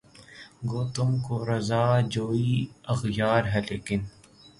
[0.69, 2.51] گو تم کو رضا جوئیِ
[2.93, 3.99] اغیار ہے لیکن